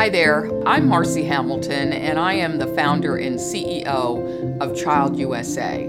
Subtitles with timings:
[0.00, 5.88] Hi there, I'm Marcy Hamilton, and I am the founder and CEO of Child USA,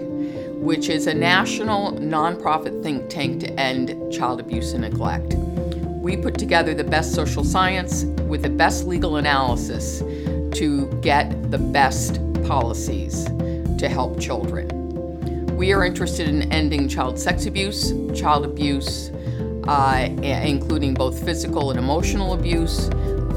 [0.56, 5.36] which is a national nonprofit think tank to end child abuse and neglect.
[5.36, 11.58] We put together the best social science with the best legal analysis to get the
[11.58, 13.24] best policies
[13.78, 14.68] to help children.
[15.56, 19.10] We are interested in ending child sex abuse, child abuse,
[19.70, 22.90] uh, including both physical and emotional abuse,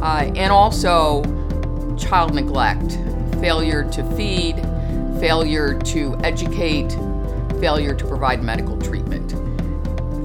[0.04, 1.22] uh, and also
[1.96, 2.98] child neglect,
[3.40, 4.56] failure to feed,
[5.18, 6.90] failure to educate,
[7.58, 9.34] failure to provide medical treatment.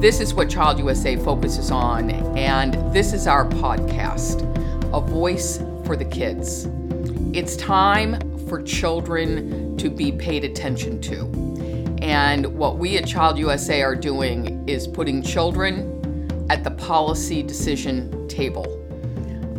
[0.01, 4.43] This is what Child USA focuses on, and this is our podcast,
[4.93, 6.67] A Voice for the Kids.
[7.33, 8.19] It's time
[8.49, 11.95] for children to be paid attention to.
[12.01, 18.27] And what we at Child USA are doing is putting children at the policy decision
[18.27, 18.88] table.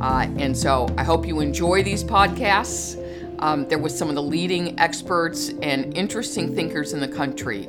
[0.01, 2.97] Uh, and so I hope you enjoy these podcasts.
[3.41, 7.69] Um, there was some of the leading experts and interesting thinkers in the country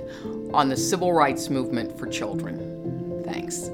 [0.54, 3.22] on the civil rights movement for children.
[3.26, 3.70] Thanks.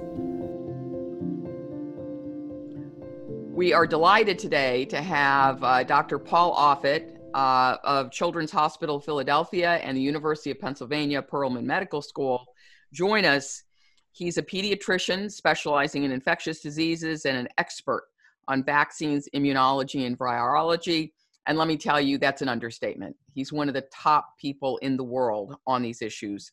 [3.55, 6.19] We are delighted today to have uh, Dr.
[6.19, 12.45] Paul Offit uh, of Children's Hospital Philadelphia and the University of Pennsylvania Perelman Medical School
[12.91, 13.63] join us.
[14.11, 18.03] He's a pediatrician specializing in infectious diseases and an expert
[18.47, 21.11] on vaccines, immunology, and virology.
[21.47, 23.15] And let me tell you, that's an understatement.
[23.33, 26.51] He's one of the top people in the world on these issues.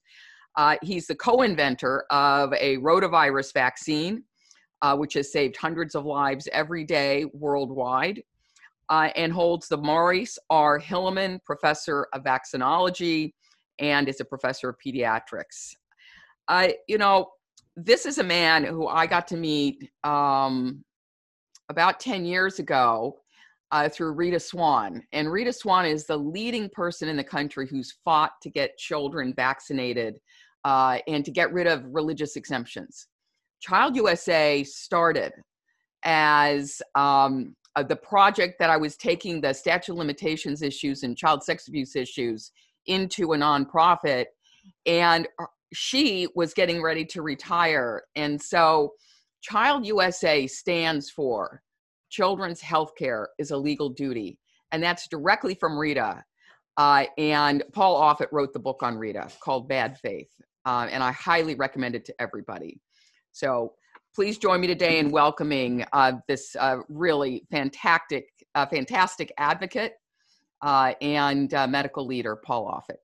[0.57, 4.23] Uh, he's the co inventor of a rotavirus vaccine,
[4.83, 8.23] uh, which has saved hundreds of lives every day worldwide,
[8.89, 10.79] uh, and holds the Maurice R.
[10.79, 13.33] Hilleman Professor of Vaccinology
[13.81, 15.75] and is a professor of pediatrics.
[16.47, 17.31] I, you know,
[17.77, 20.85] this is a man who I got to meet um,
[21.69, 23.19] about 10 years ago
[23.73, 25.03] uh, through Rita Swan.
[25.13, 29.33] And Rita Swan is the leading person in the country who's fought to get children
[29.35, 30.19] vaccinated
[30.65, 33.09] uh, and to get rid of religious exemptions.
[33.61, 35.33] Child USA started
[36.05, 41.17] as um, uh, the project that I was taking the statute of limitations issues and
[41.17, 42.53] child sex abuse issues
[42.87, 44.27] into a nonprofit.
[44.87, 45.27] And
[45.73, 48.03] she was getting ready to retire.
[48.15, 48.93] And so
[49.43, 51.61] Child USA stands for
[52.15, 54.39] Children's Healthcare is a Legal Duty,
[54.71, 56.23] and that's directly from Rita.
[56.77, 60.31] Uh, and Paul Offit wrote the book on Rita called Bad Faith,
[60.65, 62.81] uh, and I highly recommend it to everybody.
[63.33, 63.73] So
[64.15, 69.95] please join me today in welcoming uh, this uh, really fantastic, uh, fantastic advocate
[70.63, 72.99] uh, and medical leader, Paul Offit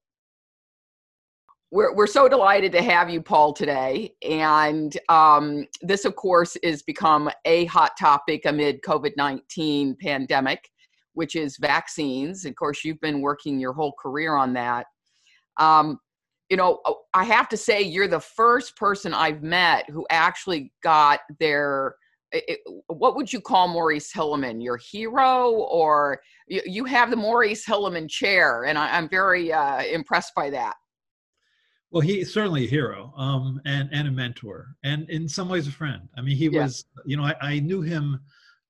[1.70, 4.14] we're, we're so delighted to have you, Paul, today.
[4.28, 10.68] And um, this, of course, is become a hot topic amid COVID-19 pandemic,
[11.14, 12.44] which is vaccines.
[12.44, 14.86] Of course, you've been working your whole career on that.
[15.58, 16.00] Um,
[16.48, 20.72] you know, oh, I have to say, you're the first person I've met who actually
[20.82, 21.94] got their
[22.32, 24.62] it, what would you call Maurice Hilleman?
[24.62, 29.82] Your hero, or you, you have the Maurice Hilleman chair, and I, am very uh,
[29.82, 30.74] impressed by that.
[31.90, 35.72] Well, he's certainly a hero um, and, and a mentor, and in some ways a
[35.72, 36.08] friend.
[36.16, 36.62] I mean, he yeah.
[36.62, 38.20] was, you know, I, I knew him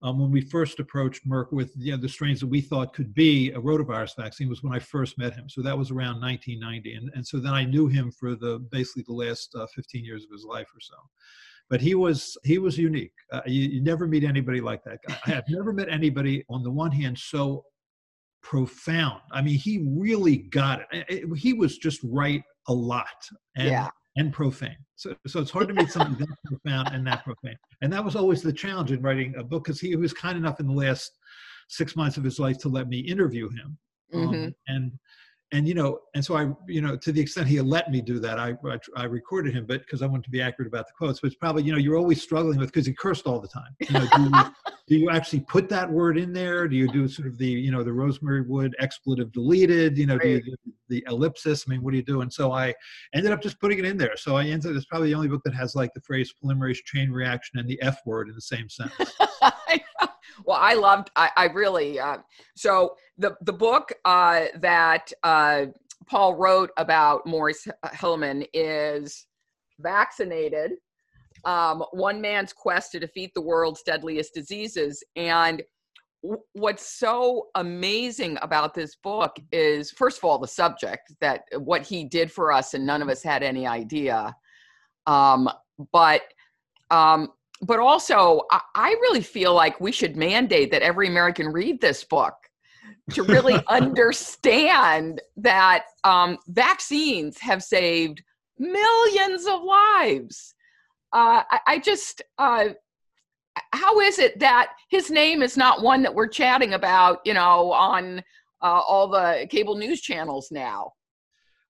[0.03, 3.15] um, when we first approached Merck with you know, the strains that we thought could
[3.15, 5.49] be a rotavirus vaccine was when I first met him.
[5.49, 6.95] So that was around 1990.
[6.95, 10.25] And, and so then I knew him for the basically the last uh, 15 years
[10.25, 10.97] of his life or so.
[11.69, 13.13] But he was he was unique.
[13.31, 15.19] Uh, you, you never meet anybody like that guy.
[15.27, 17.65] I have never met anybody on the one hand so
[18.43, 19.21] profound.
[19.33, 21.29] I mean, he really got it.
[21.37, 23.07] He was just right a lot
[23.57, 23.89] and, yeah.
[24.17, 24.77] and profane.
[24.97, 27.57] So, so it's hard to meet something that profound and that profane.
[27.83, 30.61] And that was always the challenge in writing a book because he was kind enough
[30.61, 31.13] in the last
[31.69, 33.79] six months of his life to let me interview him.
[34.13, 34.45] Um, mm-hmm.
[34.45, 34.93] Um, and
[35.53, 38.19] and you know and so i you know to the extent he let me do
[38.19, 40.93] that i i, I recorded him but because i wanted to be accurate about the
[40.97, 43.49] quotes but it's probably you know you're always struggling with because he cursed all the
[43.49, 44.51] time you know
[44.91, 46.67] do you, actually put that word in there?
[46.67, 49.97] Do you do sort of the you know the rosemary wood expletive deleted?
[49.97, 50.23] You know right.
[50.23, 51.65] do you do the ellipsis?
[51.67, 52.23] I mean what do you do?
[52.23, 52.75] And so i
[53.15, 54.17] ended up just putting it in there.
[54.17, 56.79] So i ended up it's probably the only book that has like the phrase polymerase
[56.85, 59.13] chain reaction and the f word in the same sentence.
[60.45, 62.19] Well i loved i, I really uh,
[62.57, 65.67] so the the book uh, that uh,
[66.07, 69.27] paul wrote about Maurice Hilleman is
[69.81, 70.73] vaccinated
[71.45, 75.63] um, one man's quest to defeat the world's deadliest diseases and
[76.23, 81.83] w- what's so amazing about this book is first of all the subject that what
[81.83, 84.35] he did for us and none of us had any idea
[85.07, 85.49] um,
[85.93, 86.23] but
[86.91, 87.29] um,
[87.63, 92.05] but also, I, I really feel like we should mandate that every American read this
[92.05, 92.35] book
[93.13, 98.23] to really understand that um, vaccines have saved
[98.59, 100.55] millions of lives.
[101.13, 102.69] Uh, I, I, just, uh,
[103.73, 107.73] how is it that his name is not one that we're chatting about, you know,
[107.73, 108.23] on
[108.63, 110.93] uh, all the cable news channels now?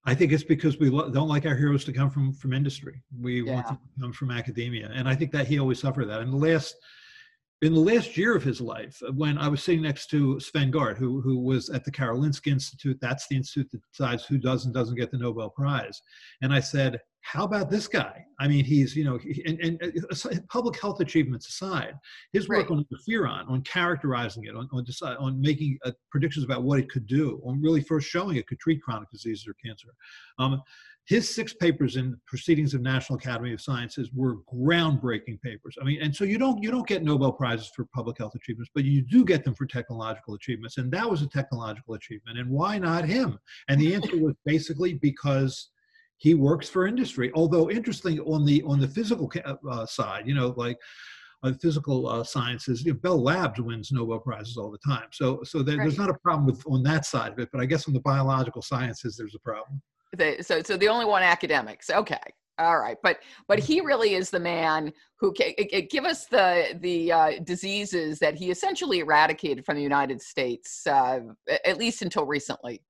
[0.04, 3.02] I think it's because we lo- don't like our heroes to come from from industry.
[3.20, 3.54] We yeah.
[3.54, 6.22] want them to come from academia, and I think that he always suffered that.
[6.22, 6.74] In the last
[7.62, 10.96] in the last year of his life, when I was sitting next to Sven Gard,
[10.96, 14.72] who who was at the Karolinska Institute, that's the institute that decides who does and
[14.72, 16.00] doesn't get the Nobel Prize,
[16.40, 18.24] and I said, how about this guy?
[18.38, 21.94] I mean, he's, you know, he, and, and uh, public health achievements aside,
[22.32, 22.78] his work right.
[22.78, 26.88] on interferon, on characterizing it, on, on, decide, on making uh, predictions about what it
[26.88, 29.88] could do, on really first showing it could treat chronic diseases or cancer.
[30.38, 30.62] Um,
[31.06, 35.76] his six papers in Proceedings of National Academy of Sciences were groundbreaking papers.
[35.80, 38.70] I mean, and so you don't you don't get Nobel prizes for public health achievements,
[38.74, 42.38] but you do get them for technological achievements, and that was a technological achievement.
[42.38, 43.38] And why not him?
[43.68, 45.70] And the answer was basically because
[46.20, 47.32] he works for industry.
[47.34, 49.32] Although interesting on the on the physical
[49.68, 50.76] uh, side, you know, like
[51.42, 55.08] uh, physical uh, sciences, you know, Bell Labs wins Nobel prizes all the time.
[55.12, 55.84] So so there, right.
[55.84, 57.48] there's not a problem with on that side of it.
[57.50, 59.80] But I guess on the biological sciences, there's a problem.
[60.42, 61.88] So so the only one academics.
[61.88, 62.20] Okay.
[62.58, 65.54] All right, but but he really is the man who can
[65.90, 71.20] give us the the uh, diseases that he essentially eradicated from the United States, uh,
[71.64, 72.82] at least until recently.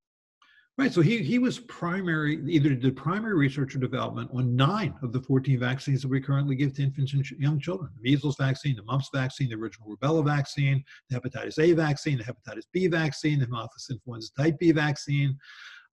[0.79, 0.93] Right.
[0.93, 5.21] So he, he was primary, either did primary research or development on nine of the
[5.21, 8.83] 14 vaccines that we currently give to infants and young children the measles vaccine, the
[8.85, 13.47] mumps vaccine, the original rubella vaccine, the hepatitis A vaccine, the hepatitis B vaccine, the
[13.47, 15.37] Haemophilus influenza type B vaccine,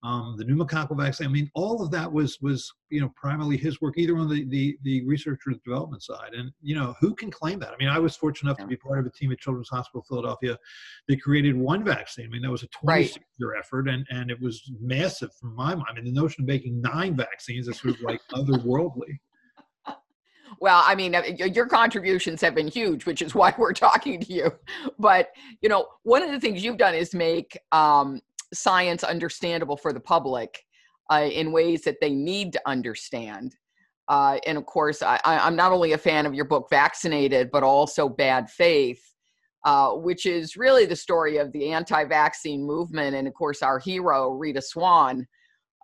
[0.07, 1.27] um, the pneumococcal vaccine.
[1.27, 4.45] I mean, all of that was was you know primarily his work, either on the,
[4.45, 6.33] the the research or the development side.
[6.33, 7.73] And you know, who can claim that?
[7.73, 10.05] I mean, I was fortunate enough to be part of a team at Children's Hospital
[10.07, 10.57] Philadelphia
[11.09, 12.25] that created one vaccine.
[12.25, 15.75] I mean, that was a 26 year effort, and and it was massive from my
[15.75, 15.87] mind.
[15.89, 19.19] I mean, the notion of making nine vaccines is sort of like otherworldly.
[20.59, 24.33] Well, I mean, uh, your contributions have been huge, which is why we're talking to
[24.33, 24.51] you.
[24.97, 25.29] But
[25.61, 28.21] you know, one of the things you've done is make um,
[28.53, 30.59] science understandable for the public
[31.11, 33.55] uh, in ways that they need to understand.
[34.09, 37.63] Uh, and of course, I, am not only a fan of your book, Vaccinated, but
[37.63, 39.01] also Bad Faith,
[39.65, 43.15] uh, which is really the story of the anti vaccine movement.
[43.15, 45.27] And of course, our hero, Rita Swan,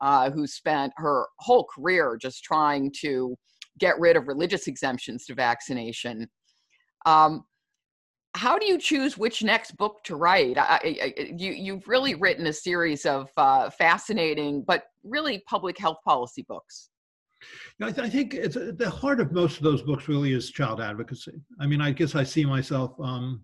[0.02, 3.36] uh, who spent her whole career just trying to
[3.80, 6.30] get rid of religious exemptions to vaccination.
[7.06, 7.44] Um,
[8.36, 10.58] how do you choose which next book to write?
[10.58, 15.98] I, I, you, you've really written a series of uh, fascinating, but really public health
[16.04, 16.90] policy books.
[17.82, 20.50] I, th- I, think it's uh, the heart of most of those books really is
[20.50, 21.42] child advocacy.
[21.60, 23.44] I mean, I guess I see myself um,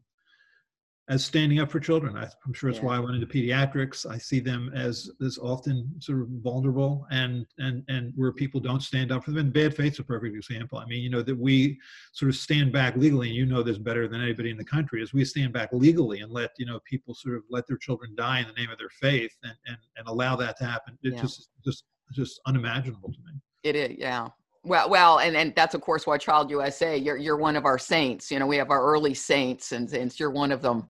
[1.09, 2.15] as standing up for children.
[2.15, 2.85] I, am sure it's yeah.
[2.85, 4.05] why I went into pediatrics.
[4.09, 8.81] I see them as as often sort of vulnerable and and and where people don't
[8.81, 9.39] stand up for them.
[9.39, 10.77] And bad faith's a perfect example.
[10.77, 11.79] I mean, you know that we
[12.13, 15.01] sort of stand back legally, and you know this better than anybody in the country,
[15.01, 18.15] is we stand back legally and let you know people sort of let their children
[18.15, 20.97] die in the name of their faith and and, and allow that to happen.
[21.01, 21.21] It's yeah.
[21.21, 21.83] just just
[22.13, 23.39] just unimaginable to me.
[23.63, 24.27] It is, yeah.
[24.63, 26.97] Well, well, and, and that's of course why Child USA.
[26.97, 28.29] You're you're one of our saints.
[28.29, 30.89] You know, we have our early saints, and, and you're one of them.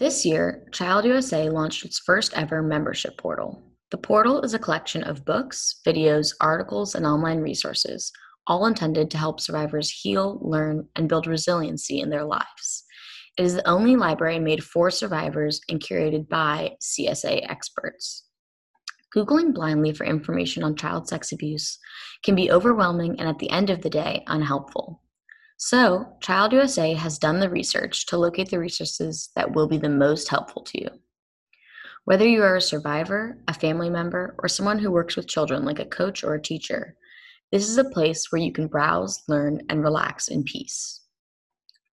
[0.00, 3.62] This year, Child USA launched its first ever membership portal.
[3.90, 8.10] The portal is a collection of books, videos, articles, and online resources,
[8.46, 12.84] all intended to help survivors heal, learn, and build resiliency in their lives.
[13.36, 18.24] It is the only library made for survivors and curated by CSA experts.
[19.14, 21.78] Googling blindly for information on child sex abuse
[22.22, 25.02] can be overwhelming and at the end of the day, unhelpful.
[25.62, 29.90] So, Child USA has done the research to locate the resources that will be the
[29.90, 30.88] most helpful to you.
[32.06, 35.78] Whether you are a survivor, a family member, or someone who works with children like
[35.78, 36.96] a coach or a teacher,
[37.52, 41.02] this is a place where you can browse, learn, and relax in peace.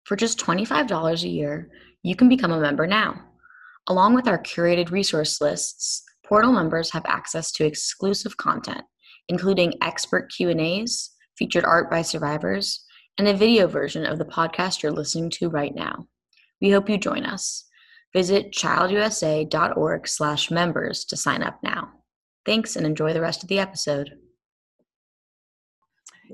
[0.05, 1.69] For just $25 a year,
[2.03, 3.21] you can become a member now.
[3.87, 8.83] Along with our curated resource lists, portal members have access to exclusive content,
[9.27, 12.85] including expert Q&As, featured art by survivors,
[13.17, 16.07] and a video version of the podcast you're listening to right now.
[16.61, 17.65] We hope you join us.
[18.13, 21.91] Visit childusa.org slash members to sign up now.
[22.45, 24.11] Thanks and enjoy the rest of the episode.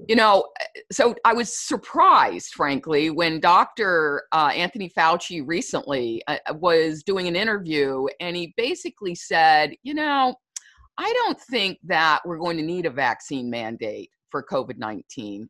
[0.08, 0.48] You know,
[0.92, 4.24] so I was surprised, frankly, when Dr.
[4.32, 10.36] Uh, Anthony Fauci recently uh, was doing an interview and he basically said, you know,
[10.98, 15.50] I don't think that we're going to need a vaccine mandate for COVID 19.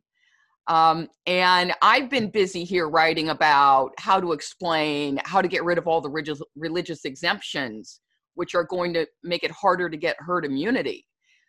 [0.66, 5.76] Um, and I've been busy here writing about how to explain how to get rid
[5.76, 8.00] of all the religious, religious exemptions,
[8.34, 11.06] which are going to make it harder to get herd immunity.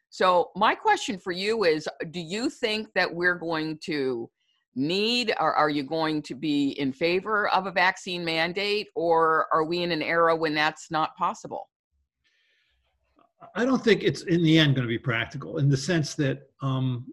[0.10, 4.30] So, my question for you is Do you think that we're going to
[4.76, 9.64] need, or are you going to be in favor of a vaccine mandate, or are
[9.64, 11.70] we in an era when that's not possible?
[13.56, 16.50] I don't think it's in the end going to be practical in the sense that
[16.62, 17.06] um,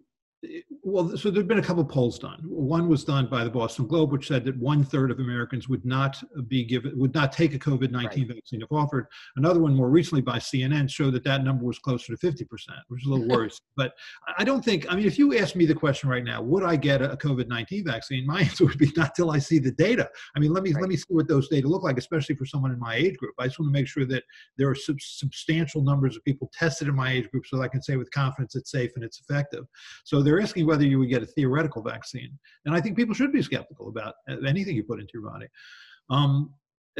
[0.85, 2.41] well, so there've been a couple polls done.
[2.43, 5.85] One was done by the Boston Globe, which said that one third of Americans would
[5.85, 8.35] not be given, would not take a COVID nineteen right.
[8.35, 9.07] vaccine if offered.
[9.37, 12.79] Another one, more recently by CNN, showed that that number was closer to fifty percent,
[12.89, 13.61] which is a little worse.
[13.77, 13.93] But
[14.37, 14.85] I don't think.
[14.91, 17.47] I mean, if you ask me the question right now, would I get a COVID
[17.47, 18.27] nineteen vaccine?
[18.27, 20.09] My answer would be not till I see the data.
[20.35, 20.81] I mean, let me right.
[20.81, 23.35] let me see what those data look like, especially for someone in my age group.
[23.39, 24.23] I just want to make sure that
[24.57, 27.67] there are sub- substantial numbers of people tested in my age group, so that I
[27.69, 29.63] can say with confidence it's safe and it's effective.
[30.03, 32.31] So they're asking whether you would get a theoretical vaccine.
[32.65, 35.45] And I think people should be skeptical about anything you put into your body.
[36.09, 36.51] Um,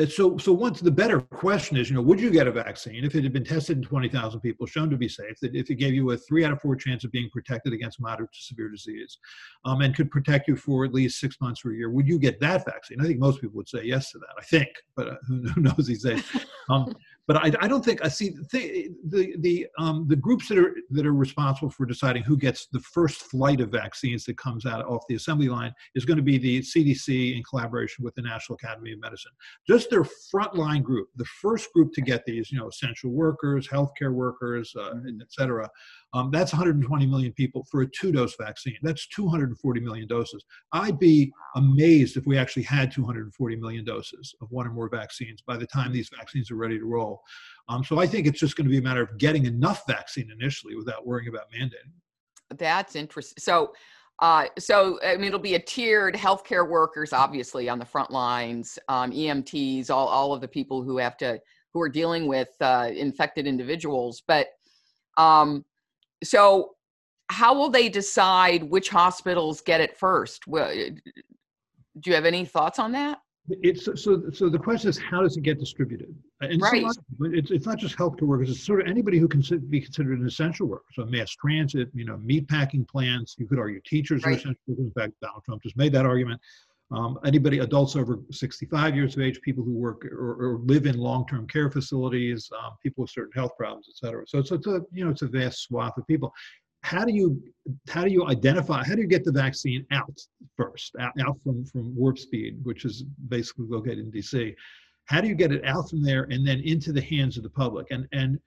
[0.10, 3.16] so, so once the better question is, you know, would you get a vaccine if
[3.16, 5.96] it had been tested in 20,000 people, shown to be safe, that if it gave
[5.96, 9.18] you a three out of four chance of being protected against moderate to severe disease,
[9.66, 12.20] um, and could protect you for at least six months or a year, would you
[12.20, 13.02] get that vaccine?
[13.02, 14.36] I think most people would say yes to that.
[14.38, 16.24] I think, but uh, who, who knows these days?
[16.70, 16.94] Um,
[17.28, 20.76] but I, I don't think I see the the the, um, the groups that are
[20.92, 24.86] that are responsible for deciding who gets the first flight of vaccines that comes out
[24.86, 28.58] off the assembly line is going to be the CDC in collaboration with the National
[28.62, 29.32] Academy of Medicine.
[29.68, 34.14] Just their frontline group, the first group to get these, you know, essential workers, healthcare
[34.14, 35.70] workers, uh, et cetera.
[36.14, 38.78] Um, that's 120 million people for a two-dose vaccine.
[38.84, 40.44] That's 240 million doses.
[40.72, 45.42] I'd be amazed if we actually had 240 million doses of one or more vaccines
[45.42, 47.22] by the time these vaccines are ready to roll.
[47.68, 50.30] Um, so I think it's just going to be a matter of getting enough vaccine
[50.32, 51.92] initially without worrying about mandating.
[52.58, 53.42] That's interesting.
[53.42, 53.74] So,
[54.20, 58.78] uh, so I mean, it'll be a tiered healthcare workers, obviously on the front lines,
[58.88, 61.40] um, EMTs, all all of the people who have to
[61.74, 64.22] who are dealing with uh, infected individuals.
[64.28, 64.50] But
[65.18, 65.66] um,
[66.24, 66.76] so,
[67.30, 70.48] how will they decide which hospitals get it first?
[70.48, 70.92] Well, eh,
[72.00, 73.20] do you have any thoughts on that?
[73.50, 73.96] It's so.
[74.32, 76.16] So the question is, how does it get distributed?
[76.40, 76.86] And right.
[76.86, 78.50] It's, it's, it's not just healthcare workers.
[78.50, 80.86] It's sort of anybody who can be considered an essential worker.
[80.94, 83.36] So mass transit, you know, meat packing plants.
[83.38, 84.34] You could argue teachers right.
[84.34, 84.86] are essential workers.
[84.86, 86.40] In fact, Donald Trump just made that argument.
[86.92, 90.98] Um, anybody, adults over 65 years of age, people who work or, or live in
[90.98, 94.24] long-term care facilities, um, people with certain health problems, et cetera.
[94.28, 96.32] So it's, it's a you know it's a vast swath of people.
[96.82, 97.42] How do you
[97.88, 100.20] how do you identify how do you get the vaccine out
[100.58, 104.54] first out, out from from warp speed which is basically located in dc
[105.06, 107.50] how do you get it out from there and then into the hands of the
[107.50, 107.88] public?
[107.92, 108.40] And and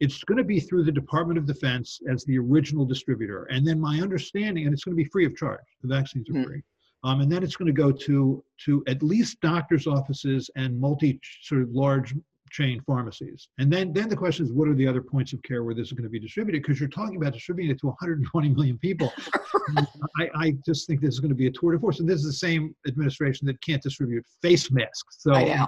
[0.00, 3.44] it's going to be through the department of defense as the original distributor.
[3.44, 6.34] And then my understanding and it's going to be free of charge the vaccines are
[6.34, 6.44] mm-hmm.
[6.44, 6.62] free
[7.02, 11.18] um, and then it's going to go to to at least doctors offices and multi
[11.42, 12.14] sort of large
[12.50, 13.48] chain pharmacies.
[13.58, 15.86] And then, then the question is, what are the other points of care where this
[15.86, 16.62] is going to be distributed?
[16.62, 19.12] Because you're talking about distributing it to 120 million people.
[20.18, 22.00] I, I, just think this is going to be a tour de force.
[22.00, 25.18] And this is the same administration that can't distribute face masks.
[25.20, 25.66] So yeah.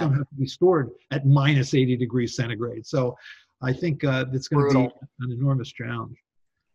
[0.00, 2.84] some have to be stored at minus 80 degrees centigrade.
[2.84, 3.16] So
[3.62, 4.90] I think uh, it's going Brutal.
[4.90, 6.16] to be an enormous challenge.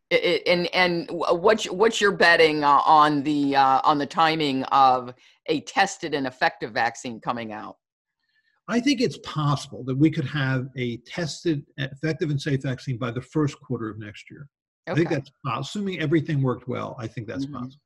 [0.09, 5.13] It, and and what's what's your betting uh, on the uh, on the timing of
[5.45, 7.77] a tested and effective vaccine coming out?
[8.67, 13.09] I think it's possible that we could have a tested, effective, and safe vaccine by
[13.11, 14.47] the first quarter of next year.
[14.87, 14.93] Okay.
[14.93, 16.95] I think that's assuming everything worked well.
[16.99, 17.55] I think that's mm-hmm.
[17.55, 17.81] possible.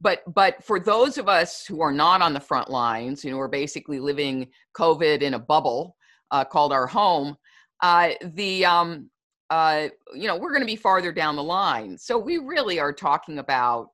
[0.00, 3.36] But but for those of us who are not on the front lines, you know,
[3.36, 5.96] we're basically living COVID in a bubble
[6.30, 7.36] uh, called our home.
[7.82, 9.10] Uh, the um,
[9.50, 12.92] uh, you know we're going to be farther down the line, so we really are
[12.92, 13.88] talking about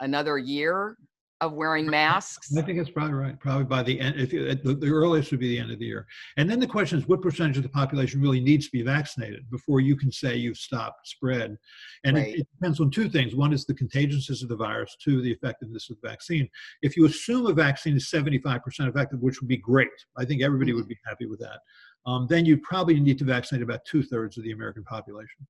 [0.00, 0.96] another year
[1.40, 2.56] of wearing masks?
[2.56, 3.38] I think it's probably right.
[3.38, 5.84] Probably by the end, if you, the, the, earliest would be the end of the
[5.84, 6.06] year.
[6.36, 9.48] And then the question is, what percentage of the population really needs to be vaccinated
[9.50, 11.56] before you can say you've stopped spread?
[12.04, 12.28] And right.
[12.28, 13.34] it, it, depends on two things.
[13.34, 14.96] One is the contagiousness of the virus.
[15.02, 16.48] Two, the effectiveness of the vaccine.
[16.82, 20.72] If you assume a vaccine is 75% effective, which would be great, I think everybody
[20.72, 20.80] mm-hmm.
[20.80, 21.60] would be happy with that.
[22.06, 25.46] Um, then you probably need to vaccinate about two thirds of the American population.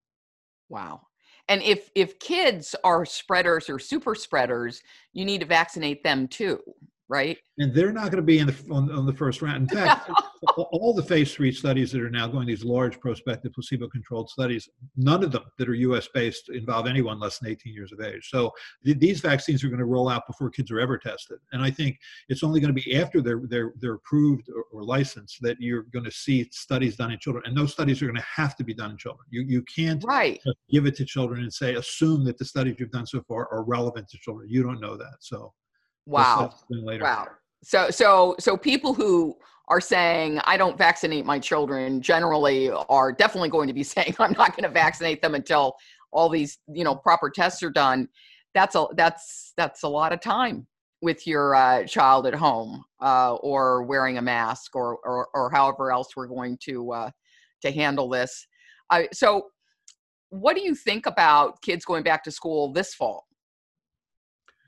[0.68, 1.02] Wow
[1.48, 6.60] and if if kids are spreaders or super spreaders you need to vaccinate them too
[7.08, 7.38] right?
[7.58, 9.62] And they're not going to be in the on, on the first round.
[9.62, 10.10] In fact,
[10.56, 15.24] all the phase three studies that are now going, these large prospective placebo-controlled studies, none
[15.24, 16.08] of them that are U.S.
[16.12, 18.28] based involve anyone less than 18 years of age.
[18.30, 18.52] So
[18.84, 21.38] th- these vaccines are going to roll out before kids are ever tested.
[21.52, 21.98] And I think
[22.28, 25.84] it's only going to be after they're they're they're approved or, or licensed that you're
[25.92, 27.44] going to see studies done in children.
[27.46, 29.26] And those studies are going to have to be done in children.
[29.30, 30.40] You you can't right.
[30.70, 33.64] give it to children and say assume that the studies you've done so far are
[33.64, 34.48] relevant to children.
[34.48, 35.16] You don't know that.
[35.20, 35.52] So
[36.08, 36.54] wow.
[37.00, 37.28] Wow.
[37.62, 39.36] So so so people who
[39.68, 44.32] are saying I don't vaccinate my children generally are definitely going to be saying I'm
[44.32, 45.76] not going to vaccinate them until
[46.10, 48.08] all these you know proper tests are done.
[48.54, 50.66] That's a that's that's a lot of time
[51.00, 55.92] with your uh, child at home uh, or wearing a mask or, or, or however
[55.92, 57.10] else we're going to uh,
[57.62, 58.46] to handle this.
[59.12, 59.48] so,
[60.30, 63.27] what do you think about kids going back to school this fall?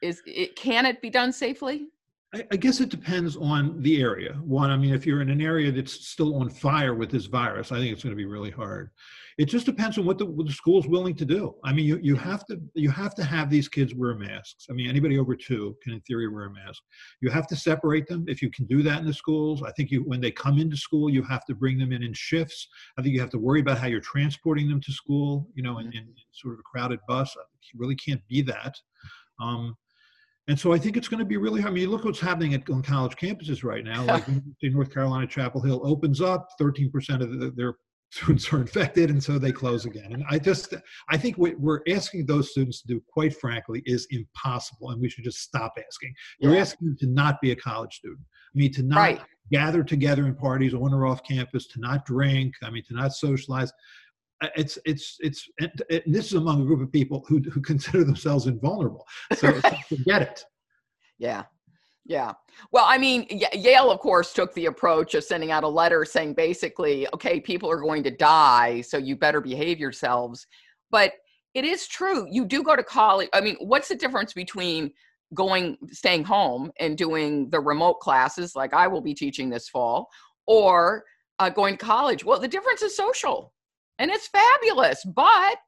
[0.02, 1.88] Is it can it be done safely?
[2.34, 4.34] I, I guess it depends on the area.
[4.44, 7.72] One, I mean, if you're in an area that's still on fire with this virus,
[7.72, 8.90] I think it's going to be really hard.
[9.38, 11.54] It just depends on what the, what the school's willing to do.
[11.64, 14.66] I mean, you, you have to you have to have these kids wear masks.
[14.68, 16.82] I mean, anybody over two can, in theory, wear a mask.
[17.20, 19.62] You have to separate them if you can do that in the schools.
[19.62, 22.12] I think you when they come into school, you have to bring them in in
[22.12, 22.68] shifts.
[22.98, 25.48] I think you have to worry about how you're transporting them to school.
[25.54, 27.34] You know, in, in sort of a crowded bus.
[27.72, 28.76] You really can't be that.
[29.40, 29.76] Um,
[30.48, 31.72] and so I think it's going to be really hard.
[31.72, 34.04] I mean, look what's happening at, on college campuses right now.
[34.04, 34.26] Like
[34.62, 36.90] in North Carolina, Chapel Hill opens up, 13%
[37.22, 37.74] of the, their
[38.10, 40.12] students are infected, and so they close again.
[40.12, 40.74] And I just,
[41.08, 45.08] I think what we're asking those students to do, quite frankly, is impossible, and we
[45.08, 46.12] should just stop asking.
[46.40, 46.60] You're yeah.
[46.60, 48.20] asking them to not be a college student.
[48.22, 49.20] I mean, to not right.
[49.52, 52.54] gather together in parties on or off campus, to not drink.
[52.64, 53.72] I mean, to not socialize
[54.56, 58.46] it's it's it's and this is among a group of people who who consider themselves
[58.46, 59.06] invulnerable.
[59.34, 59.52] So
[59.88, 60.44] forget it.
[61.18, 61.44] Yeah.
[62.06, 62.32] Yeah.
[62.72, 66.34] Well, I mean, Yale, of course, took the approach of sending out a letter saying
[66.34, 70.46] basically, okay, people are going to die, so you better behave yourselves.
[70.90, 71.12] But
[71.54, 72.26] it is true.
[72.28, 73.28] You do go to college.
[73.32, 74.92] I mean, what's the difference between
[75.34, 80.08] going, staying home and doing the remote classes like I will be teaching this fall
[80.46, 81.04] or
[81.38, 82.24] uh, going to college?
[82.24, 83.52] Well, the difference is social
[84.00, 85.58] and it's fabulous, but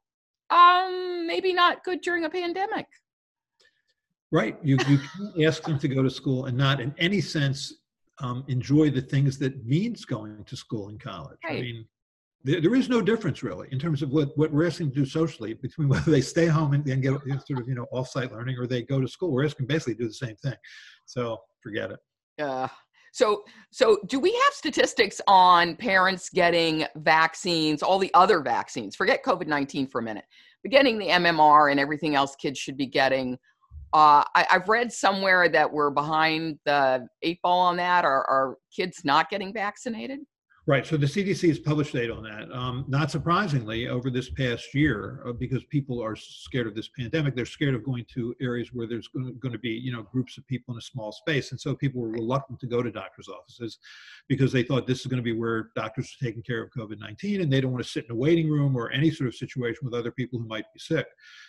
[0.49, 2.87] um, maybe not good during a pandemic.
[4.31, 4.57] Right.
[4.63, 7.73] You, you can't ask them to go to school and not in any sense
[8.19, 11.37] um, enjoy the things that means going to school and college.
[11.45, 11.59] Right.
[11.59, 11.85] I mean,
[12.43, 15.05] there, there is no difference really in terms of what, what we're asking to do
[15.05, 17.13] socially between whether they stay home and, and get
[17.47, 19.31] sort of, you know, off-site learning or they go to school.
[19.31, 20.55] We're asking basically to do the same thing.
[21.05, 21.99] So forget it.
[22.37, 22.67] Yeah.
[23.13, 28.95] So, so do we have statistics on parents getting vaccines, all the other vaccines?
[28.95, 30.25] Forget COVID nineteen for a minute,
[30.63, 33.37] but getting the MMR and everything else kids should be getting.
[33.93, 38.03] Uh, I, have read somewhere that we're behind the eight ball on that.
[38.03, 40.21] Are, are kids not getting vaccinated?
[40.65, 40.87] Right.
[40.87, 42.49] So the CDC has published data on that.
[42.55, 47.35] Um, not surprisingly, over this past year, uh, because people are scared of this pandemic,
[47.35, 50.47] they're scared of going to areas where there's going to be, you know, groups of
[50.47, 53.77] people in a small space, and so people were reluctant to go to doctors' offices
[54.29, 57.41] because they thought this is going to be where doctors are taking care of COVID-19,
[57.41, 59.79] and they don't want to sit in a waiting room or any sort of situation
[59.83, 61.07] with other people who might be sick.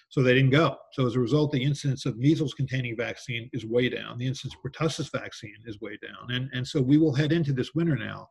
[0.08, 0.76] So they didn't go.
[0.92, 4.18] So as a result, the incidence of measles-containing vaccine is way down.
[4.18, 7.52] The incidence of pertussis vaccine is way down, and and so we will head into
[7.52, 8.28] this winter now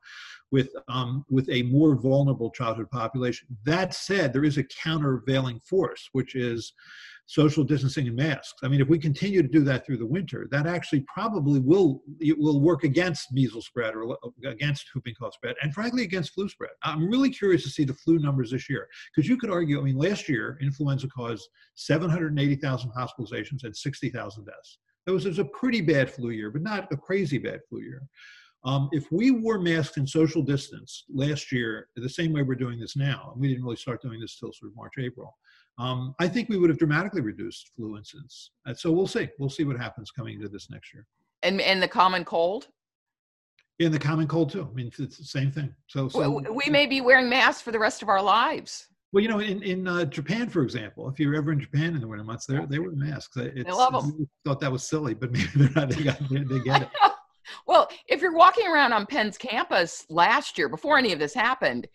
[0.54, 3.48] with um, with a more vulnerable childhood population.
[3.66, 6.72] That said, there is a countervailing force, which is
[7.26, 8.54] social distancing and masks.
[8.64, 12.04] I mean, if we continue to do that through the winter, that actually probably will
[12.20, 16.48] it will work against measles spread or against whooping cough spread, and frankly against flu
[16.48, 16.72] spread.
[16.84, 19.80] I'm really curious to see the flu numbers this year because you could argue.
[19.80, 24.78] I mean, last year influenza caused 780,000 hospitalizations and 60,000 deaths.
[25.08, 27.82] It was, it was a pretty bad flu year, but not a crazy bad flu
[27.82, 28.04] year.
[28.66, 32.80] Um, if we wore masks and social distance last year, the same way we're doing
[32.80, 35.36] this now, and we didn't really start doing this till sort of March, April,
[35.78, 38.52] um, I think we would have dramatically reduced flu incidence.
[38.66, 39.30] And so we'll see.
[39.40, 41.06] We'll see what happens coming into this next year.
[41.42, 42.68] And and the common cold.
[43.80, 44.68] In the common cold too.
[44.70, 45.74] I mean, it's the same thing.
[45.88, 48.88] So, so we may be wearing masks for the rest of our lives.
[49.12, 52.02] Well, you know, in in uh, Japan, for example, if you're ever in Japan in
[52.02, 53.36] the winter months, they they wear masks.
[53.38, 54.28] It's, I love them.
[54.46, 55.90] Thought that was silly, but maybe they're not.
[55.90, 56.90] They, got, they, they get it.
[57.68, 61.88] Well, if you're walking around on Penn's campus last year, before any of this happened,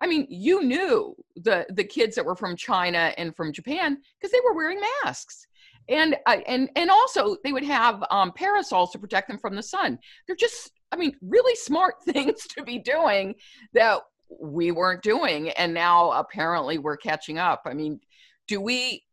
[0.00, 4.32] I mean, you knew the the kids that were from China and from Japan because
[4.32, 5.46] they were wearing masks,
[5.88, 9.62] and uh, and and also they would have um, parasols to protect them from the
[9.62, 9.98] sun.
[10.26, 13.34] They're just, I mean, really smart things to be doing
[13.72, 17.62] that we weren't doing, and now apparently we're catching up.
[17.64, 18.00] I mean,
[18.48, 19.04] do we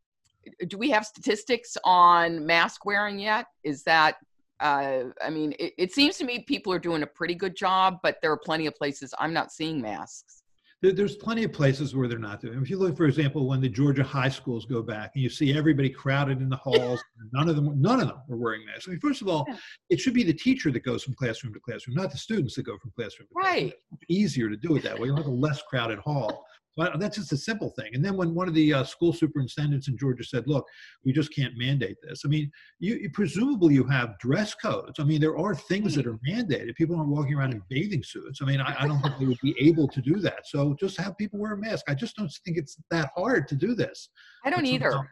[0.67, 3.45] do we have statistics on mask wearing yet?
[3.63, 4.15] Is that
[4.61, 7.99] uh, I mean, it, it seems to me people are doing a pretty good job,
[8.03, 10.41] but there are plenty of places I'm not seeing masks
[10.81, 12.59] there's plenty of places where they're not doing.
[12.59, 15.55] If you look, for example, when the Georgia high schools go back, and you see
[15.55, 18.87] everybody crowded in the halls, none of them, none of them are wearing masks.
[18.87, 19.45] I mean, first of all,
[19.91, 22.63] it should be the teacher that goes from classroom to classroom, not the students that
[22.63, 23.63] go from classroom to classroom.
[23.65, 23.73] Right.
[23.91, 25.07] It's easier to do it that way.
[25.07, 26.43] You have a less crowded hall.
[26.77, 27.93] But that's just a simple thing.
[27.93, 30.65] And then when one of the uh, school superintendents in Georgia said, "Look,
[31.03, 34.99] we just can't mandate this." I mean, you, you, presumably you have dress codes.
[34.99, 36.75] I mean, there are things that are mandated.
[36.75, 38.41] People aren't walking around in bathing suits.
[38.41, 40.47] I mean, I, I don't think they would be able to do that.
[40.47, 41.85] So just have people wear a mask.
[41.89, 44.09] I just don't think it's that hard to do this.
[44.45, 45.09] I don't either.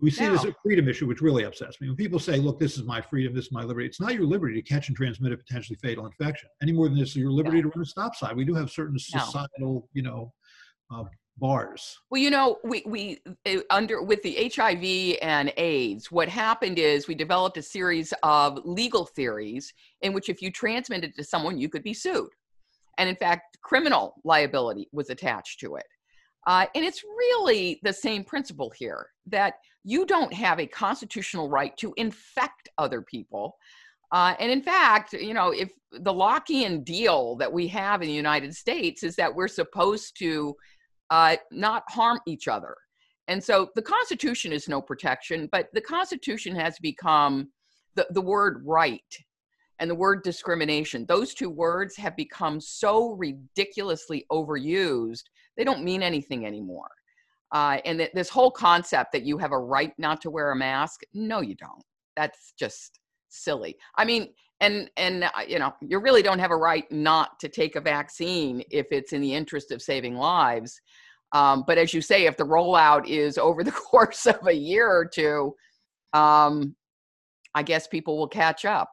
[0.00, 0.32] We see no.
[0.32, 1.88] it as a freedom issue, which really upsets me.
[1.88, 4.24] When people say, look, this is my freedom, this is my liberty, it's not your
[4.24, 7.30] liberty to catch and transmit a potentially fatal infection any more than this is your
[7.30, 8.36] liberty to run a stop sign.
[8.36, 9.88] We do have certain societal, no.
[9.92, 10.32] you know,
[10.90, 11.04] uh,
[11.38, 11.98] bars.
[12.10, 17.08] Well, you know, we we uh, under with the HIV and AIDS, what happened is
[17.08, 21.58] we developed a series of legal theories in which if you transmitted it to someone,
[21.58, 22.30] you could be sued,
[22.98, 25.86] and in fact, criminal liability was attached to it.
[26.46, 31.76] Uh, and it's really the same principle here that you don't have a constitutional right
[31.78, 33.56] to infect other people.
[34.12, 38.14] Uh, and in fact, you know, if the Lockean deal that we have in the
[38.14, 40.54] United States is that we're supposed to
[41.14, 42.74] uh, not harm each other.
[43.28, 47.50] And so the Constitution is no protection, but the Constitution has become
[47.94, 49.16] the, the word right
[49.78, 51.06] and the word discrimination.
[51.06, 55.22] Those two words have become so ridiculously overused,
[55.56, 56.90] they don't mean anything anymore.
[57.52, 60.56] Uh, and th- this whole concept that you have a right not to wear a
[60.56, 61.84] mask, no, you don't.
[62.16, 62.98] That's just
[63.28, 63.76] silly.
[63.96, 67.48] I mean, and and uh, you know, you really don't have a right not to
[67.48, 70.80] take a vaccine if it's in the interest of saving lives.
[71.34, 74.88] Um, but as you say, if the rollout is over the course of a year
[74.88, 75.54] or two,
[76.12, 76.76] um,
[77.54, 78.92] I guess people will catch up.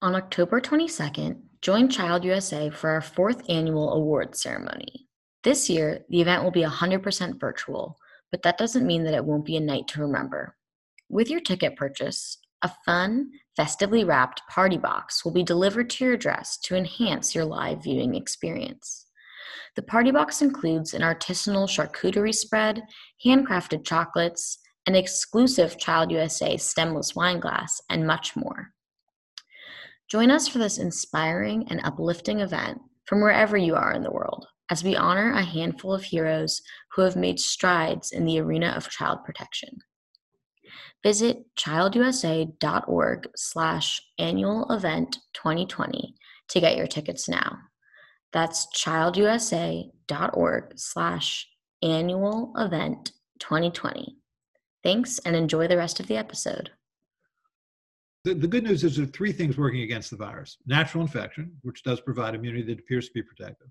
[0.00, 5.08] On October 22nd, join Child USA for our fourth annual awards ceremony.
[5.42, 7.98] This year, the event will be 100% virtual,
[8.30, 10.56] but that doesn't mean that it won't be a night to remember.
[11.08, 16.14] With your ticket purchase, a fun, festively wrapped party box will be delivered to your
[16.14, 19.06] address to enhance your live viewing experience.
[19.76, 22.82] The party box includes an artisanal charcuterie spread,
[23.24, 28.70] handcrafted chocolates, an exclusive Child USA stemless wine glass, and much more.
[30.08, 34.46] Join us for this inspiring and uplifting event from wherever you are in the world
[34.70, 36.62] as we honor a handful of heroes
[36.92, 39.78] who have made strides in the arena of child protection.
[41.02, 46.14] Visit childusa.org slash annual event 2020
[46.48, 47.58] to get your tickets now.
[48.32, 51.48] That's childusa.org slash
[51.82, 54.16] annual event 2020.
[54.82, 56.70] Thanks and enjoy the rest of the episode.
[58.24, 61.52] The, the good news is there are three things working against the virus natural infection,
[61.62, 63.68] which does provide immunity that appears to be protective.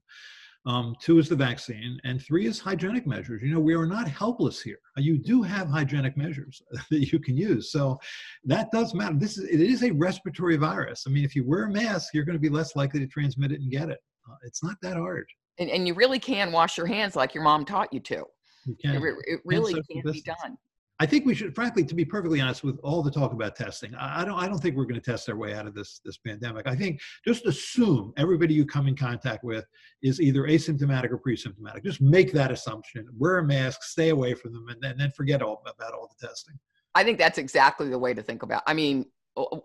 [0.66, 3.42] Um, two is the vaccine, and three is hygienic measures.
[3.44, 4.80] You know, we are not helpless here.
[4.96, 8.00] You do have hygienic measures that you can use, so
[8.46, 9.16] that does matter.
[9.16, 11.04] This is it is a respiratory virus.
[11.06, 13.52] I mean, if you wear a mask, you're going to be less likely to transmit
[13.52, 14.00] it and get it.
[14.30, 15.26] Uh, it's not that hard.
[15.60, 18.24] And, and you really can wash your hands like your mom taught you to.
[18.66, 18.96] You can.
[18.96, 20.58] It, it really can be done.
[21.04, 23.94] I think we should, frankly, to be perfectly honest, with all the talk about testing,
[23.96, 26.18] I don't, I don't think we're going to test our way out of this this
[26.18, 26.66] pandemic.
[26.66, 29.66] I think just assume everybody you come in contact with
[30.02, 31.84] is either asymptomatic or pre-symptomatic.
[31.84, 33.06] Just make that assumption.
[33.18, 36.10] Wear a mask, stay away from them, and then, and then forget all about all
[36.18, 36.56] the testing.
[36.96, 38.64] I think that's exactly the way to think about.
[38.66, 39.06] I mean,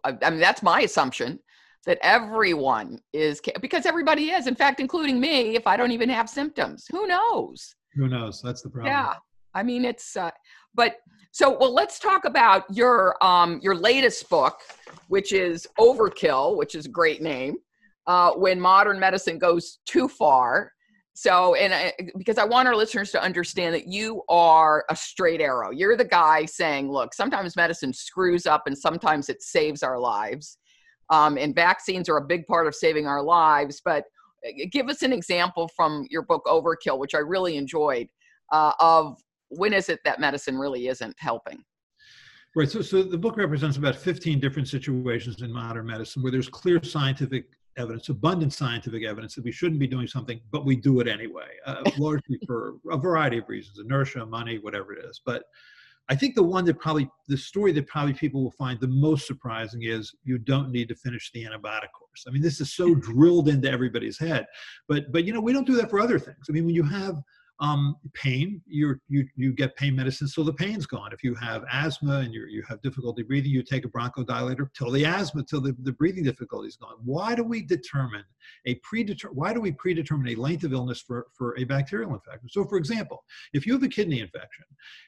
[0.03, 1.39] I mean that's my assumption
[1.87, 4.49] that everyone is because everybody is.
[4.49, 7.77] In fact, including me, if I don't even have symptoms, who knows?
[7.95, 8.43] Who knows?
[8.43, 8.93] That's the problem.
[8.93, 9.15] Yeah.
[9.55, 10.31] I mean, it's, uh,
[10.79, 10.99] but
[11.33, 14.61] so, well, let's talk about your um, your latest book,
[15.09, 17.57] which is Overkill, which is a great name.
[18.07, 20.73] Uh, when modern medicine goes too far.
[21.13, 25.43] So, and I, because I want our listeners to understand that you are a straight
[25.43, 25.71] arrow.
[25.71, 30.57] You're the guy saying, look, sometimes medicine screws up and sometimes it saves our lives.
[31.11, 33.83] Um, and vaccines are a big part of saving our lives.
[33.85, 34.05] But
[34.47, 38.09] uh, give us an example from your book Overkill, which I really enjoyed,
[38.53, 41.63] uh, of when is it that medicine really isn't helping?
[42.57, 42.69] Right.
[42.69, 46.83] So, so the book represents about 15 different situations in modern medicine where there's clear
[46.83, 47.45] scientific
[47.77, 51.49] evidence, abundant scientific evidence that we shouldn't be doing something, but we do it anyway,
[51.67, 55.21] uh, largely for a variety of reasons inertia, money, whatever it is.
[55.25, 55.45] But
[56.11, 59.27] I think the one that probably, the story that probably people will find the most
[59.27, 62.25] surprising is you don't need to finish the antibiotic course.
[62.27, 64.47] I mean, this is so drilled into everybody's head.
[64.89, 66.47] But, but you know, we don't do that for other things.
[66.49, 67.23] I mean, when you have
[67.61, 71.13] um, pain, you you you get pain medicine so the pain's gone.
[71.13, 74.93] If you have asthma and you you have difficulty breathing, you take a bronchodilator till
[74.93, 76.95] the asthma, till the, the breathing difficulty is gone.
[77.05, 78.25] Why do we determine
[78.67, 79.37] a predetermine?
[79.37, 82.49] Why do we predetermine a length of illness for for a bacterial infection?
[82.49, 84.65] So, for example, if you have a kidney infection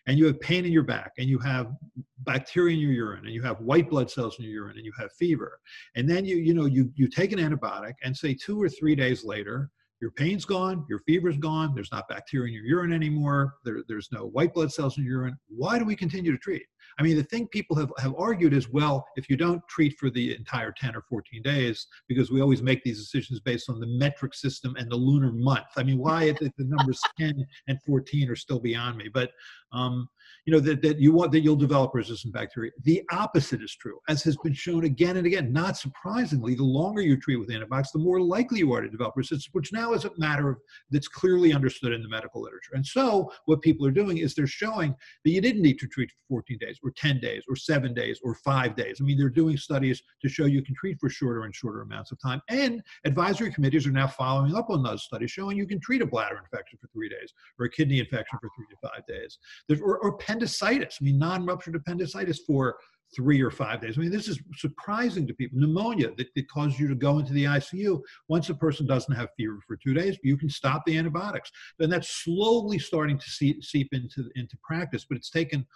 [0.09, 1.71] and you have pain in your back and you have
[2.19, 4.93] bacteria in your urine and you have white blood cells in your urine and you
[4.99, 5.61] have fever,
[5.95, 8.97] and then you you know you you take an antibiotic and say two or three
[8.97, 13.55] days later your pain's gone, your fever's gone, there's not bacteria in your urine anymore,
[13.65, 15.37] there, there's no white blood cells in your urine.
[15.49, 16.63] Why do we continue to treat?
[17.01, 20.11] I mean, the thing people have, have argued is well, if you don't treat for
[20.11, 23.87] the entire 10 or 14 days, because we always make these decisions based on the
[23.87, 25.65] metric system and the lunar month.
[25.79, 29.09] I mean, why the numbers 10 and 14 are still beyond me?
[29.13, 29.31] But
[29.73, 30.09] um,
[30.47, 32.73] you know, that, that you want that you'll develop resistant bacteria.
[32.83, 35.53] The opposite is true, as has been shown again and again.
[35.53, 39.17] Not surprisingly, the longer you treat with antibiotics, the more likely you are to develop
[39.17, 40.59] resistance, which now is a matter of
[40.91, 42.73] that's clearly understood in the medical literature.
[42.75, 46.11] And so what people are doing is they're showing that you didn't need to treat
[46.11, 48.99] for 14 days or 10 days or seven days or five days.
[49.01, 52.13] I mean, they're doing studies to show you can treat for shorter and shorter amounts
[52.13, 52.41] of time.
[52.49, 56.07] And advisory committees are now following up on those studies showing you can treat a
[56.07, 59.39] bladder infection for three days or a kidney infection for three to five days.
[59.69, 60.99] There's, or, or appendicitis.
[61.01, 62.77] I mean, non-ruptured appendicitis for
[63.15, 63.99] three or five days.
[63.99, 65.59] I mean, this is surprising to people.
[65.59, 68.01] Pneumonia that, that causes you to go into the ICU.
[68.29, 71.51] Once a person doesn't have fever for two days, you can stop the antibiotics.
[71.79, 75.67] And that's slowly starting to see, seep into, into practice, but it's taken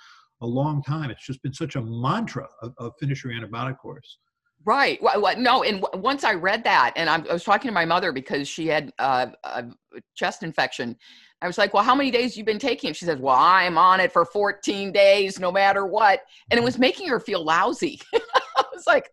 [0.44, 1.10] a long time.
[1.10, 4.18] It's just been such a mantra of, of finish your antibiotic course.
[4.66, 5.02] Right.
[5.02, 8.48] Well, no, and once I read that, and I was talking to my mother because
[8.48, 9.66] she had uh, a
[10.14, 10.96] chest infection,
[11.42, 12.94] I was like, well, how many days you been taking?
[12.94, 16.20] She says, well, I'm on it for 14 days, no matter what.
[16.50, 18.00] And it was making her feel lousy.
[18.14, 19.10] I was like,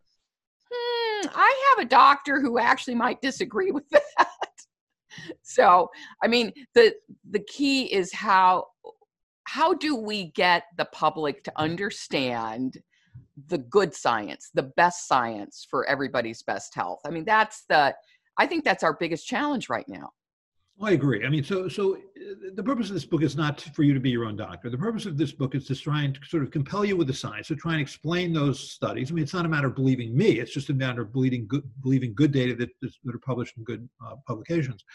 [0.72, 4.28] hmm, I have a doctor who actually might disagree with that.
[5.42, 5.90] so,
[6.24, 6.96] I mean, the
[7.30, 8.68] the key is how
[9.52, 12.82] how do we get the public to understand
[13.48, 17.02] the good science, the best science for everybody's best health?
[17.06, 17.94] I mean, that's the
[18.38, 20.12] I think that's our biggest challenge right now.
[20.82, 21.26] I agree.
[21.26, 24.00] I mean, so so uh, the purpose of this book is not for you to
[24.00, 24.70] be your own doctor.
[24.70, 27.14] The purpose of this book is to try and sort of compel you with the
[27.14, 29.12] science, to try and explain those studies.
[29.12, 31.46] I mean, it's not a matter of believing me; it's just a matter of believing
[31.46, 34.86] good, believing good data that, that are published in good uh, publications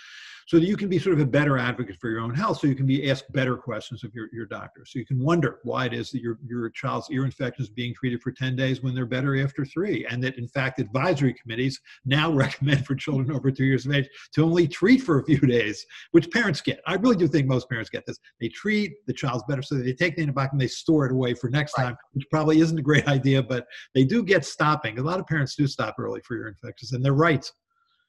[0.47, 2.61] so that you can be sort of a better advocate for your own health.
[2.61, 4.85] So you can be asked better questions of your, your doctor.
[4.87, 7.93] So you can wonder why it is that your, your child's ear infection is being
[7.93, 10.07] treated for 10 days when they're better after three.
[10.07, 14.09] And that in fact, advisory committees now recommend for children over two years of age
[14.35, 16.81] to only treat for a few days, which parents get.
[16.87, 18.19] I really do think most parents get this.
[18.41, 21.35] They treat, the child's better, so they take the antibiotic and they store it away
[21.35, 21.87] for next right.
[21.87, 25.01] time, which probably isn't a great idea, but they do get stopping.
[25.01, 27.51] A lot of parents do stop early for ear infections, and they're right.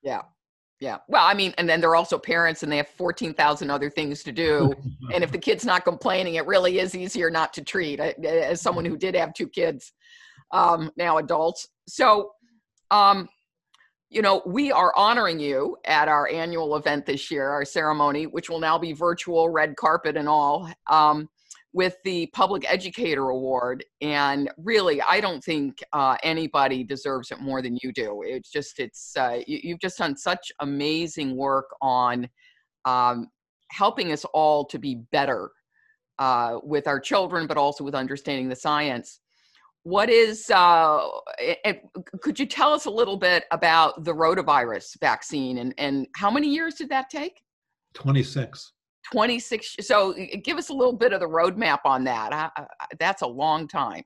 [0.04, 0.22] Yeah.
[0.80, 0.98] Yeah.
[1.08, 4.32] Well, I mean, and then they're also parents and they have 14,000 other things to
[4.32, 4.74] do.
[5.14, 8.86] and if the kid's not complaining, it really is easier not to treat as someone
[8.86, 9.94] who did have two kids,
[10.52, 11.68] um, now adults.
[11.88, 12.32] So,
[12.92, 13.28] um,
[14.10, 18.50] you know, we are honoring you at our annual event this year, our ceremony, which
[18.50, 20.72] will now be virtual, red carpet and all.
[20.90, 21.28] Um,
[21.74, 23.84] with the Public Educator Award.
[24.02, 28.24] And really, I don't think uh, anybody deserves it more than you do.
[28.26, 32.28] It's just, it's, uh, you, have just done such amazing work on
[32.86, 33.28] um,
[33.72, 35.52] helping us all to be better
[36.20, 39.20] uh, with our children, but also with understanding the science.
[39.84, 41.08] What is, uh,
[41.40, 41.82] it,
[42.22, 46.50] could you tell us a little bit about the rotavirus vaccine and, and how many
[46.50, 47.42] years did that take?
[47.94, 48.74] 26.
[49.12, 52.34] 26 so give us a little bit of the roadmap on that.
[52.34, 54.04] I, I, that's a long time.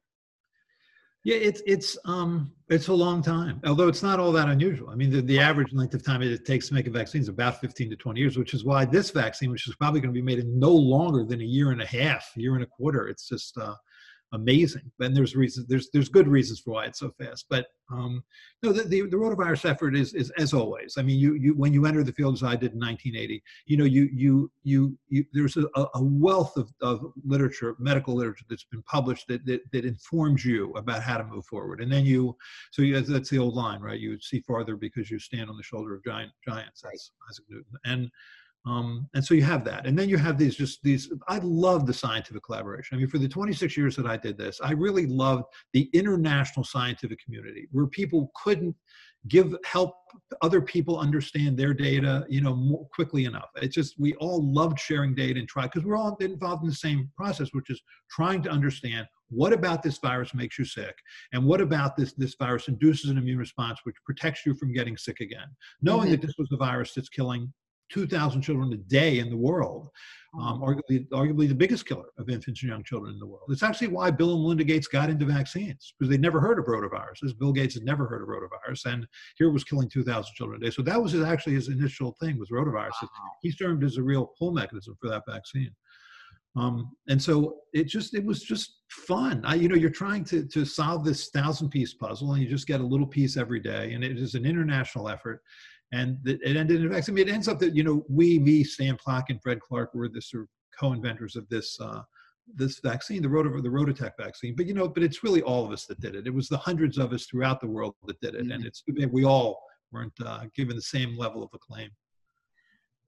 [1.24, 4.90] Yeah it's it's um it's a long time although it's not all that unusual.
[4.90, 7.28] I mean the, the average length of time it takes to make a vaccine is
[7.28, 10.20] about 15 to 20 years which is why this vaccine which is probably going to
[10.20, 13.08] be made in no longer than a year and a half year and a quarter
[13.08, 13.76] it's just uh
[14.34, 14.89] amazing.
[15.00, 17.46] And there's reasons, there's there's good reasons for why it's so fast.
[17.50, 18.24] But um,
[18.63, 20.96] no, the, the, the rotavirus effort is, is as always.
[20.98, 23.78] I mean, you you when you enter the field as I did in 1980, you
[23.78, 28.65] know, you you you, you there's a, a wealth of, of literature, medical literature that's
[28.65, 31.82] been published that, that that informs you about how to move forward.
[31.82, 32.36] And then you,
[32.72, 34.00] so you, that's the old line, right?
[34.00, 36.82] You see farther because you stand on the shoulder of giant giants.
[36.82, 37.74] That's Isaac Newton.
[37.86, 38.12] And
[38.65, 39.88] um, and so you have that.
[39.88, 42.95] And then you have these just these, I love the scientific collaboration.
[42.95, 46.63] I mean, for the 26 years that I did this, I really loved the international
[46.63, 48.76] scientific community where people couldn't
[49.28, 49.95] give help
[50.41, 54.80] other people understand their data you know more quickly enough it's just we all loved
[54.80, 58.41] sharing data and try because we're all involved in the same process which is trying
[58.41, 60.95] to understand what about this virus makes you sick
[61.34, 64.97] and what about this this virus induces an immune response which protects you from getting
[64.97, 65.47] sick again
[65.84, 66.12] knowing mm-hmm.
[66.12, 67.54] that this was the virus that's killing
[67.91, 69.89] 2,000 children a day in the world.
[70.39, 73.49] Um, arguably, arguably the biggest killer of infants and young children in the world.
[73.49, 76.65] It's actually why Bill and Melinda Gates got into vaccines because they'd never heard of
[76.65, 77.38] rotaviruses.
[77.38, 79.06] Bill Gates had never heard of rotavirus, and
[79.38, 80.71] here was killing 2,000 children a day.
[80.71, 82.91] So that was his, actually his initial thing was rotavirus.
[83.01, 83.10] Wow.
[83.41, 85.71] He served as a real pull mechanism for that vaccine.
[86.56, 89.41] Um, and so it just it was just fun.
[89.45, 92.67] I, you know, you're trying to to solve this thousand piece puzzle, and you just
[92.67, 95.41] get a little piece every day, and it is an international effort.
[95.93, 98.63] And it ended in fact, I mean, it ends up that you know we, me,
[98.63, 100.49] Stan Plotkin, and Fred Clark were the sort of
[100.80, 102.01] co-inventors of this uh,
[102.56, 104.56] this vaccine, the Rota, the RotaTeq vaccine.
[104.56, 106.27] But you know, but it's really all of us that did it.
[106.27, 108.51] It was the hundreds of us throughout the world that did it, mm-hmm.
[108.51, 111.89] and it's we all weren't uh, given the same level of acclaim.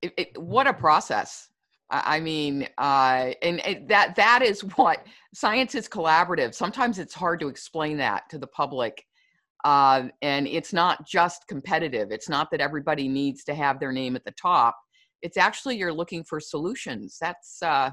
[0.01, 1.49] It, it, what a process!
[1.89, 6.53] I mean, uh, and, and that that is what science is collaborative.
[6.53, 9.05] Sometimes it's hard to explain that to the public,
[9.63, 12.11] uh, and it's not just competitive.
[12.11, 14.77] It's not that everybody needs to have their name at the top.
[15.21, 17.17] It's actually you're looking for solutions.
[17.19, 17.91] That's uh,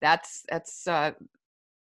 [0.00, 1.12] that's that's uh,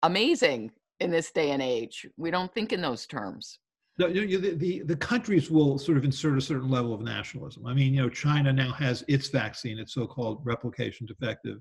[0.03, 2.07] amazing in this day and age.
[2.17, 3.59] We don't think in those terms.
[3.99, 7.67] No, you the, the, the countries will sort of insert a certain level of nationalism.
[7.67, 11.59] I mean, you know, China now has its vaccine, its so-called replication defective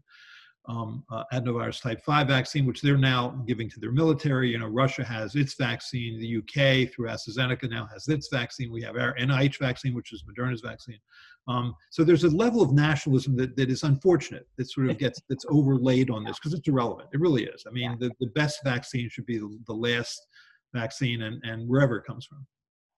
[0.70, 4.52] um, uh, adenovirus type 5 vaccine, which they're now giving to their military.
[4.52, 6.20] You know, Russia has its vaccine.
[6.20, 8.72] The UK, through AstraZeneca, now has its vaccine.
[8.72, 11.00] We have our NIH vaccine, which is Moderna's vaccine.
[11.48, 15.20] Um, so there's a level of nationalism that, that is unfortunate that sort of gets
[15.28, 17.10] that's overlaid on this because it's irrelevant.
[17.14, 17.64] It really is.
[17.68, 20.28] I mean, the, the best vaccine should be the, the last
[20.76, 22.46] vaccine and, and wherever it comes from.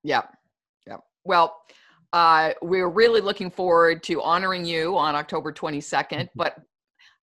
[0.03, 0.23] Yeah.
[0.85, 0.97] Yeah.
[1.23, 1.55] Well,
[2.11, 6.25] uh, we're really looking forward to honoring you on October 22nd, mm-hmm.
[6.35, 6.57] but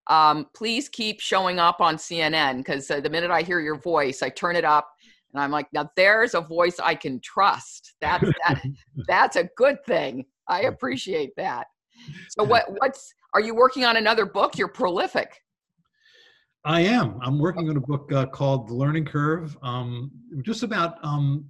[0.09, 4.23] um, please keep showing up on CNN because uh, the minute I hear your voice,
[4.23, 4.91] I turn it up
[5.33, 7.95] and I'm like, now there's a voice I can trust.
[8.01, 8.63] That's that,
[9.09, 10.25] that's a good thing.
[10.49, 11.67] I appreciate that.
[12.31, 14.57] So what what's are you working on another book?
[14.57, 15.43] You're prolific.
[16.65, 17.19] I am.
[17.23, 20.11] I'm working on a book uh, called The Learning Curve, um,
[20.43, 21.47] just about um,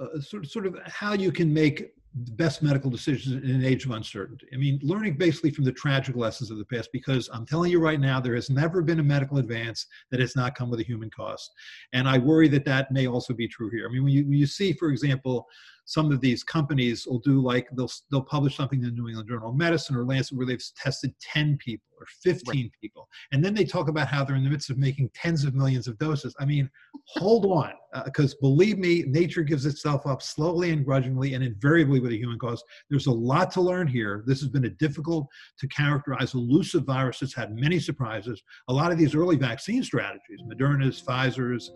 [0.00, 3.64] uh, sort, of, sort of how you can make the best medical decisions in an
[3.64, 4.46] age of uncertainty.
[4.52, 7.80] I mean, learning basically from the tragic lessons of the past, because I'm telling you
[7.80, 10.84] right now, there has never been a medical advance that has not come with a
[10.84, 11.50] human cost.
[11.94, 13.86] And I worry that that may also be true here.
[13.88, 15.46] I mean, when you, when you see, for example,
[15.84, 19.28] some of these companies will do like they'll they'll publish something in the New England
[19.28, 22.70] Journal of Medicine or Lancet where they've tested 10 people or 15 right.
[22.80, 25.54] people, and then they talk about how they're in the midst of making tens of
[25.54, 26.34] millions of doses.
[26.40, 26.68] I mean,
[27.06, 27.72] hold on,
[28.04, 32.16] because uh, believe me, nature gives itself up slowly and grudgingly, and invariably with a
[32.16, 32.62] human cause.
[32.90, 34.24] There's a lot to learn here.
[34.26, 35.26] This has been a difficult
[35.58, 38.42] to characterize elusive virus that's had many surprises.
[38.68, 41.70] A lot of these early vaccine strategies, Moderna's, Pfizer's,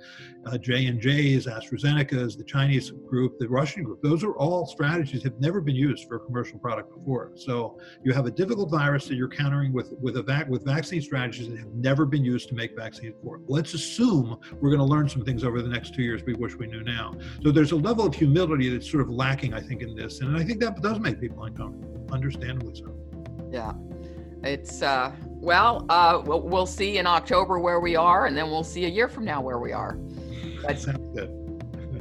[0.46, 5.22] uh, J and J's, AstraZeneca's, the Chinese group, the Russian group those are all strategies
[5.22, 7.32] that have never been used for a commercial product before.
[7.34, 11.02] So you have a difficult virus that you're countering with with a vac- with vaccine
[11.02, 13.40] strategies that have never been used to make vaccines for.
[13.46, 16.54] Let's assume we're going to learn some things over the next two years we wish
[16.56, 17.14] we knew now.
[17.42, 20.36] So there's a level of humility that's sort of lacking, I think, in this, and
[20.36, 22.94] I think that does make people uncomfortable, understandably so.
[23.50, 23.72] Yeah,
[24.42, 28.84] it's uh, well, uh, we'll see in October where we are, and then we'll see
[28.84, 29.98] a year from now where we are.
[30.62, 31.45] That sounds good.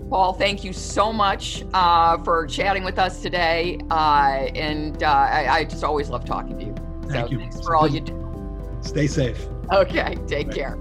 [0.10, 3.80] Paul, thank you so much uh, for chatting with us today.
[3.90, 6.76] Uh, and uh, I, I, just always love talking to you.
[7.10, 7.40] Thank so you.
[7.40, 8.78] Thanks for all you do.
[8.82, 9.48] Stay safe.
[9.72, 10.16] Okay.
[10.28, 10.54] Take Bye.
[10.54, 10.78] care.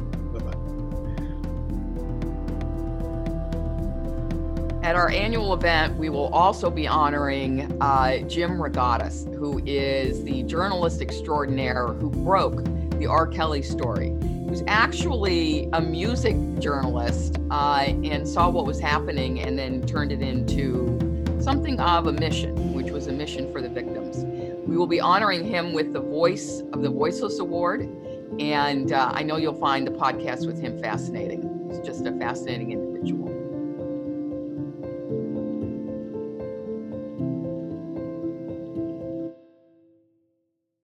[4.83, 10.43] At our annual event, we will also be honoring uh, Jim DeRogatis, who is the
[10.43, 12.63] journalist extraordinaire who broke
[12.99, 13.27] the R.
[13.27, 14.15] Kelly story
[14.55, 20.23] who's actually a music journalist uh, and saw what was happening and then turned it
[20.23, 20.97] into
[21.41, 24.19] something of a mission, which was a mission for the victims.
[24.65, 27.81] We will be honoring him with the Voice of the Voiceless Award.
[28.39, 31.69] And uh, I know you'll find the podcast with him fascinating.
[31.69, 33.44] He's just a fascinating individual.